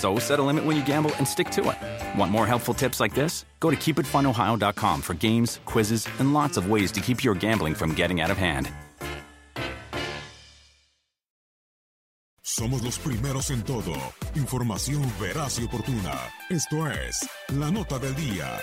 [0.00, 2.18] So set a limit when you gamble and stick to it.
[2.18, 3.44] Want more helpful tips like this?
[3.60, 7.92] Go to keepitfunohio.com for games, quizzes, and lots of ways to keep your gambling from
[7.94, 8.70] getting out of hand.
[12.42, 13.92] Somos los primeros en todo.
[14.34, 16.18] Información veraz y oportuna.
[16.48, 18.58] Esto es La Nota del Día.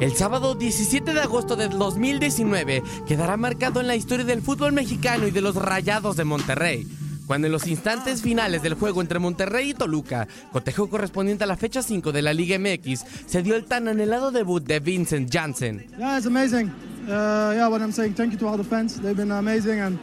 [0.00, 5.26] El sábado 17 de agosto del 2019 quedará marcado en la historia del fútbol mexicano
[5.26, 6.88] y de los Rayados de Monterrey,
[7.26, 11.58] cuando en los instantes finales del juego entre Monterrey y Toluca, cotejo correspondiente a la
[11.58, 15.86] fecha 5 de la Liga MX, se dio el tan anhelado debut de Vincent Janssen.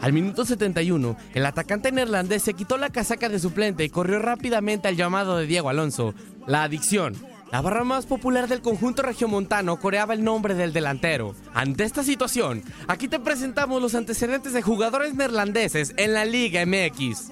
[0.00, 4.88] Al minuto 71, el atacante neerlandés se quitó la casaca de suplente y corrió rápidamente
[4.88, 6.14] al llamado de Diego Alonso.
[6.48, 7.14] La adicción.
[7.54, 11.36] La barra más popular del conjunto regiomontano coreaba el nombre del delantero.
[11.54, 17.30] Ante esta situación, aquí te presentamos los antecedentes de jugadores neerlandeses en la Liga MX.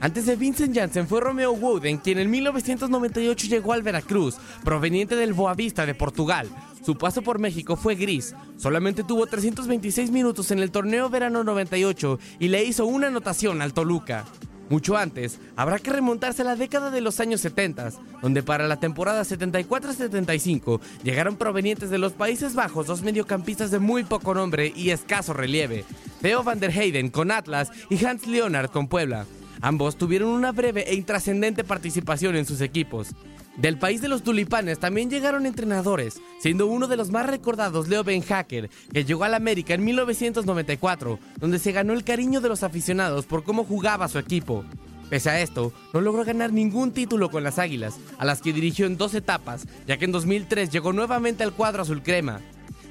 [0.00, 5.34] Antes de Vincent Janssen fue Romeo Wooden, quien en 1998 llegó al Veracruz, proveniente del
[5.34, 6.48] Boavista de Portugal.
[6.84, 12.18] Su paso por México fue gris, solamente tuvo 326 minutos en el torneo verano 98
[12.40, 14.24] y le hizo una anotación al Toluca.
[14.70, 17.90] Mucho antes, habrá que remontarse a la década de los años 70,
[18.22, 24.04] donde para la temporada 74-75 llegaron provenientes de los Países Bajos dos mediocampistas de muy
[24.04, 25.84] poco nombre y escaso relieve,
[26.22, 29.26] Theo van der Heyden con Atlas y Hans Leonard con Puebla.
[29.60, 33.08] Ambos tuvieron una breve e intrascendente participación en sus equipos.
[33.56, 38.04] Del país de los tulipanes también llegaron entrenadores, siendo uno de los más recordados Leo
[38.04, 42.62] Ben Hacker, que llegó al América en 1994, donde se ganó el cariño de los
[42.62, 44.64] aficionados por cómo jugaba su equipo.
[45.10, 48.86] Pese a esto, no logró ganar ningún título con las Águilas, a las que dirigió
[48.86, 52.40] en dos etapas, ya que en 2003 llegó nuevamente al cuadro azul crema.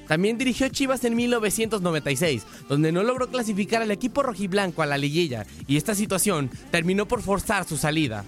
[0.06, 5.46] También dirigió Chivas en 1996, donde no logró clasificar al equipo rojiblanco a la liguilla,
[5.66, 8.24] y esta situación terminó por forzar su salida.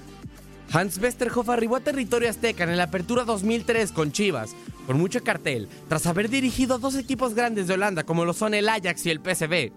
[0.73, 4.57] Hans Westerhoff arribó a territorio azteca en la apertura 2003 con Chivas,
[4.87, 8.71] con mucho cartel, tras haber dirigido dos equipos grandes de Holanda como lo son el
[8.71, 9.71] Ajax y el PSV.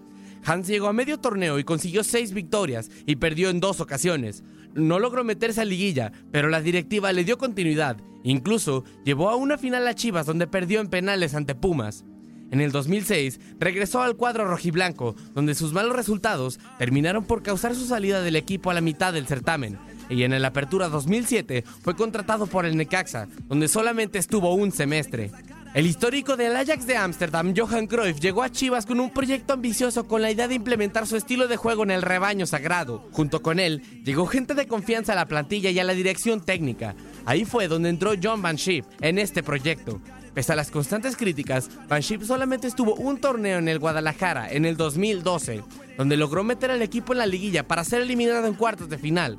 [0.46, 4.42] Hans llegó a medio torneo y consiguió seis victorias y perdió en dos ocasiones.
[4.72, 7.98] No logró meterse a liguilla, pero la directiva le dio continuidad.
[8.24, 12.06] Incluso llevó a una final a Chivas donde perdió en penales ante Pumas.
[12.50, 17.84] En el 2006 regresó al cuadro rojiblanco, donde sus malos resultados terminaron por causar su
[17.84, 19.78] salida del equipo a la mitad del certamen.
[20.08, 25.30] Y en el Apertura 2007 fue contratado por el Necaxa, donde solamente estuvo un semestre.
[25.76, 30.08] El histórico del Ajax de Ámsterdam, Johan Cruyff, llegó a Chivas con un proyecto ambicioso
[30.08, 33.06] con la idea de implementar su estilo de juego en el rebaño sagrado.
[33.12, 36.94] Junto con él, llegó gente de confianza a la plantilla y a la dirección técnica.
[37.26, 40.00] Ahí fue donde entró John Van Schip en este proyecto.
[40.32, 44.64] Pese a las constantes críticas, Van Schip solamente estuvo un torneo en el Guadalajara en
[44.64, 45.62] el 2012,
[45.98, 49.36] donde logró meter al equipo en la liguilla para ser eliminado en cuartos de final.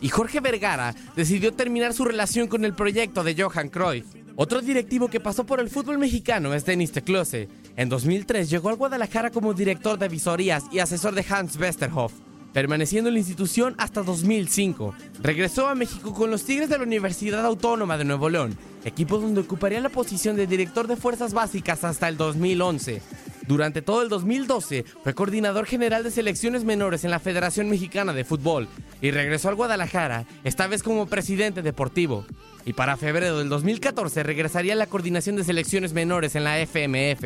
[0.00, 4.06] Y Jorge Vergara decidió terminar su relación con el proyecto de Johan Cruyff.
[4.36, 7.48] Otro directivo que pasó por el fútbol mexicano es Denis Teclose.
[7.76, 12.14] En 2003 llegó al Guadalajara como director de visorías y asesor de Hans Westerhoff,
[12.54, 14.94] permaneciendo en la institución hasta 2005.
[15.20, 18.56] Regresó a México con los Tigres de la Universidad Autónoma de Nuevo León,
[18.86, 23.02] equipo donde ocuparía la posición de director de fuerzas básicas hasta el 2011.
[23.50, 28.22] Durante todo el 2012 fue coordinador general de selecciones menores en la Federación Mexicana de
[28.22, 28.68] Fútbol
[29.02, 32.24] y regresó al Guadalajara, esta vez como presidente deportivo.
[32.64, 37.24] Y para febrero del 2014 regresaría a la coordinación de selecciones menores en la FMF.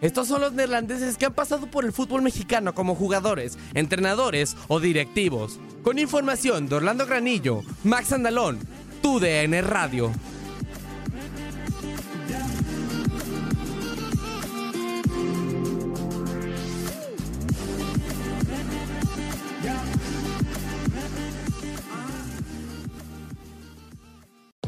[0.00, 4.78] Estos son los neerlandeses que han pasado por el fútbol mexicano como jugadores, entrenadores o
[4.78, 5.58] directivos.
[5.82, 8.60] Con información de Orlando Granillo, Max Andalón,
[9.02, 10.12] TUDN Radio.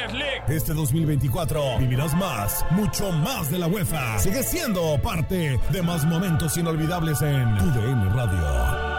[0.00, 0.56] de la UEFA Conference League.
[0.56, 4.18] Este 2024 vivirás más, mucho más de la UEFA.
[4.18, 8.90] Sigue siendo parte de más momentos inolvidables en tu DN Radio.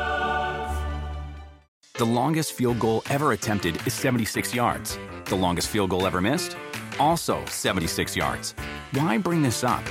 [1.94, 4.98] The longest field goal ever attempted is 76 yards.
[5.26, 6.58] The longest field goal ever missed?
[7.00, 8.56] Also 76 yards.
[8.94, 9.84] Why bring this up?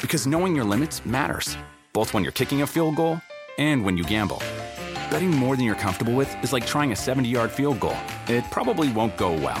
[0.00, 1.56] Because knowing your limits matters,
[1.92, 3.20] both when you're kicking a field goal
[3.58, 4.40] and when you gamble.
[5.10, 7.96] Betting more than you're comfortable with is like trying a 70 yard field goal.
[8.28, 9.60] It probably won't go well.